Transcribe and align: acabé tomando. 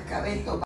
acabé 0.00 0.36
tomando. 0.44 0.50